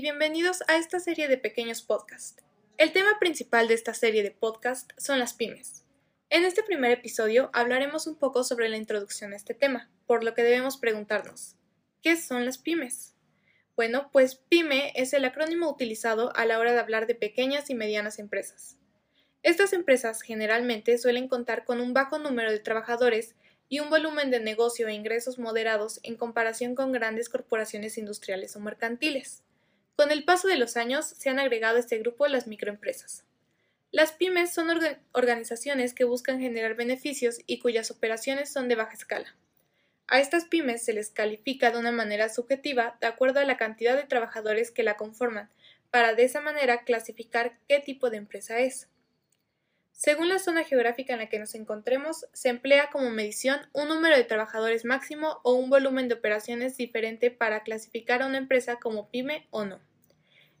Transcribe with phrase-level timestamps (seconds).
[0.00, 2.42] bienvenidos a esta serie de pequeños podcasts.
[2.76, 5.84] El tema principal de esta serie de podcasts son las pymes.
[6.28, 10.34] En este primer episodio hablaremos un poco sobre la introducción a este tema, por lo
[10.34, 11.56] que debemos preguntarnos,
[12.02, 13.14] ¿qué son las pymes?
[13.74, 17.74] Bueno, pues pyme es el acrónimo utilizado a la hora de hablar de pequeñas y
[17.74, 18.76] medianas empresas.
[19.42, 23.34] Estas empresas generalmente suelen contar con un bajo número de trabajadores
[23.70, 28.60] y un volumen de negocio e ingresos moderados en comparación con grandes corporaciones industriales o
[28.60, 29.45] mercantiles.
[29.96, 33.24] Con el paso de los años se han agregado a este grupo las microempresas.
[33.90, 34.68] Las pymes son
[35.12, 39.34] organizaciones que buscan generar beneficios y cuyas operaciones son de baja escala.
[40.06, 43.96] A estas pymes se les califica de una manera subjetiva de acuerdo a la cantidad
[43.96, 45.50] de trabajadores que la conforman,
[45.90, 48.88] para de esa manera clasificar qué tipo de empresa es.
[49.96, 54.14] Según la zona geográfica en la que nos encontremos, se emplea como medición un número
[54.14, 59.08] de trabajadores máximo o un volumen de operaciones diferente para clasificar a una empresa como
[59.08, 59.80] pyme o no.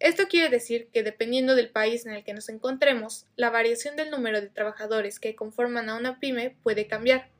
[0.00, 4.10] Esto quiere decir que dependiendo del país en el que nos encontremos, la variación del
[4.10, 7.30] número de trabajadores que conforman a una pyme puede cambiar.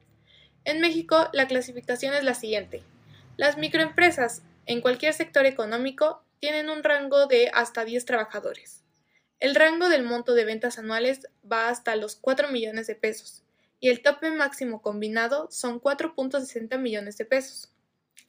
[0.65, 2.83] En México, la clasificación es la siguiente.
[3.37, 8.83] Las microempresas en cualquier sector económico tienen un rango de hasta 10 trabajadores.
[9.43, 13.43] El rango del monto de ventas anuales va hasta los 4 millones de pesos
[13.81, 17.73] y el tope máximo combinado son 4.60 millones de pesos.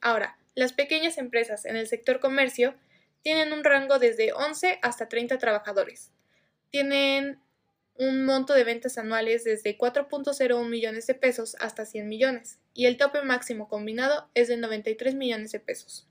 [0.00, 2.74] Ahora, las pequeñas empresas en el sector comercio
[3.22, 6.10] tienen un rango desde 11 hasta 30 trabajadores.
[6.70, 7.38] Tienen
[7.96, 12.96] un monto de ventas anuales desde 4.01 millones de pesos hasta 100 millones y el
[12.96, 16.08] tope máximo combinado es de 93 millones de pesos.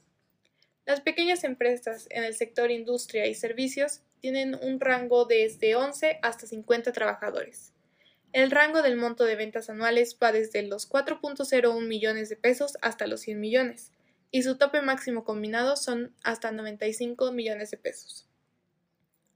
[0.85, 6.47] Las pequeñas empresas en el sector industria y servicios tienen un rango desde 11 hasta
[6.47, 7.73] 50 trabajadores.
[8.31, 13.05] El rango del monto de ventas anuales va desde los 4.01 millones de pesos hasta
[13.05, 13.91] los 100 millones,
[14.31, 18.25] y su tope máximo combinado son hasta 95 millones de pesos.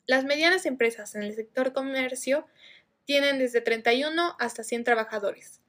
[0.05, 2.47] Las medianas empresas en el sector comercio
[3.03, 5.59] tienen desde 31 hasta 100 trabajadores.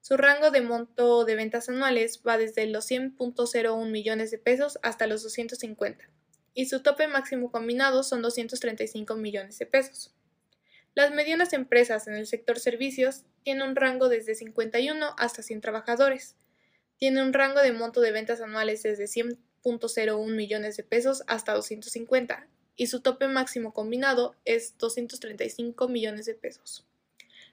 [0.00, 5.06] Su rango de monto de ventas anuales va desde los 100.01 millones de pesos hasta
[5.06, 6.10] los 250
[6.54, 10.14] y su tope máximo combinado son 235 millones de pesos.
[10.94, 16.36] Las medianas empresas en el sector servicios tienen un rango desde 51 hasta 100 trabajadores.
[16.96, 22.46] Tienen un rango de monto de ventas anuales desde 100.01 millones de pesos hasta 250
[22.76, 26.86] y su tope máximo combinado es 235 millones de pesos.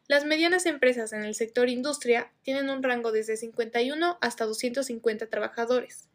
[0.07, 6.09] Las medianas empresas en el sector industria tienen un rango desde 51 hasta 250 trabajadores.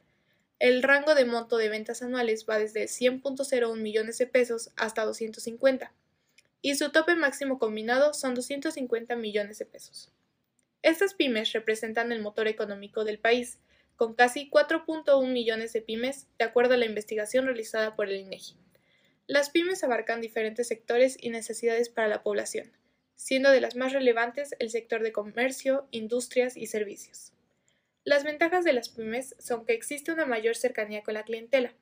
[0.58, 5.92] El rango de monto de ventas anuales va desde 100.01 millones de pesos hasta 250
[6.62, 10.10] y su tope máximo combinado son 250 millones de pesos.
[10.80, 13.58] Estas pymes representan el motor económico del país,
[13.96, 18.54] con casi 4.1 millones de pymes, de acuerdo a la investigación realizada por el INEGI.
[18.54, 18.56] E
[19.26, 22.72] las pymes abarcan diferentes sectores y necesidades para la población,
[23.14, 27.32] siendo de las más relevantes el sector de comercio, industrias y servicios.
[28.06, 31.74] Las ventajas de las pymes son que existe una mayor cercanía con la clientela.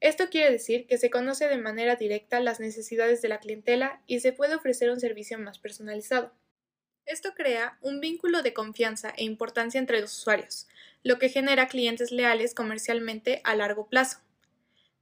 [0.00, 4.18] Esto quiere decir que se conoce de manera directa las necesidades de la clientela y
[4.18, 6.34] se puede ofrecer un servicio más personalizado.
[7.06, 10.66] Esto crea un vínculo de confianza e importancia entre los usuarios,
[11.04, 14.18] lo que genera clientes leales comercialmente a largo plazo.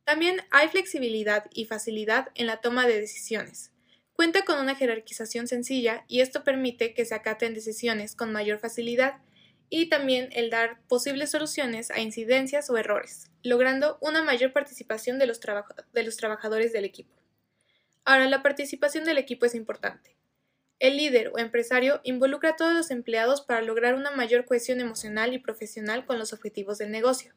[0.05, 3.71] También hay flexibilidad y facilidad en la toma de decisiones.
[4.13, 9.23] Cuenta con una jerarquización sencilla y esto permite que se acaten decisiones con mayor facilidad
[9.71, 15.27] y también el dar posibles soluciones a incidencias o errores, logrando una mayor participación de
[15.27, 17.15] los, trabajadores del equipo.
[18.05, 20.17] Ahora, la participación del equipo es importante.
[20.79, 25.35] El líder o empresario involucra a todos los empleados para lograr una mayor cohesión emocional
[25.35, 27.35] y profesional con los objetivos del negocio.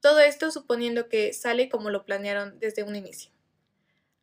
[0.00, 3.30] Todo esto suponiendo que sale como lo planearon desde un inicio.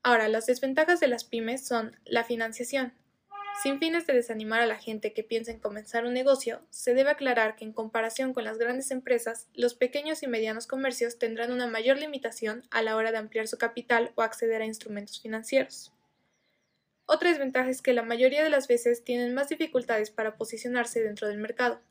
[0.04, 2.94] Ahora, las desventajas de las pymes son la financiación,
[3.62, 7.10] sin fines de desanimar a la gente que piensa en comenzar un negocio, se debe
[7.10, 11.66] aclarar que en comparación con las grandes empresas, los pequeños y medianos comercios tendrán una
[11.66, 15.92] mayor limitación a la hora de ampliar su capital o acceder a instrumentos financieros.
[17.08, 21.28] Otra desventaja es que la mayoría de las veces tienen más dificultades para posicionarse dentro
[21.28, 21.82] del mercado.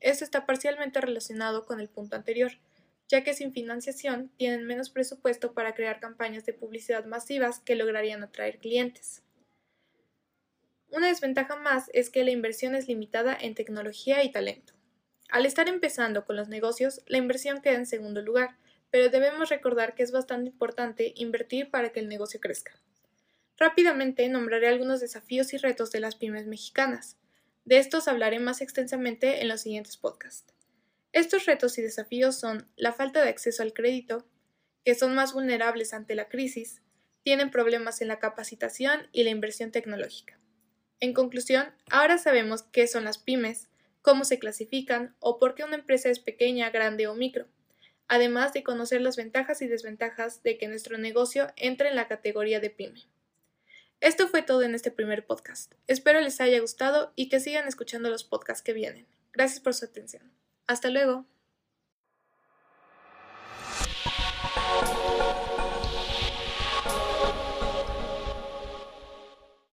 [0.00, 2.52] Esto está parcialmente relacionado con el punto anterior,
[3.08, 8.22] ya que sin financiación tienen menos presupuesto para crear campañas de publicidad masivas que lograrían
[8.22, 9.22] atraer clientes.
[10.96, 14.72] Una desventaja más es que la inversión es limitada en tecnología y talento.
[15.28, 18.56] Al estar empezando con los negocios, la inversión queda en segundo lugar,
[18.90, 22.80] pero debemos recordar que es bastante importante invertir para que el negocio crezca.
[23.58, 27.18] Rápidamente nombraré algunos desafíos y retos de las pymes mexicanas.
[27.66, 30.54] De estos hablaré más extensamente en los siguientes podcasts.
[31.12, 34.26] Estos retos y desafíos son la falta de acceso al crédito,
[34.82, 36.80] que son más vulnerables ante la crisis,
[37.22, 40.40] tienen problemas en la capacitación y la inversión tecnológica.
[41.00, 43.68] En conclusión, ahora sabemos qué son las pymes,
[44.02, 47.46] cómo se clasifican o por qué una empresa es pequeña, grande o micro,
[48.08, 52.60] además de conocer las ventajas y desventajas de que nuestro negocio entre en la categoría
[52.60, 53.02] de pyme.
[54.00, 55.72] Esto fue todo en este primer podcast.
[55.86, 59.06] Espero les haya gustado y que sigan escuchando los podcasts que vienen.
[59.32, 60.30] Gracias por su atención.
[60.66, 61.26] Hasta luego.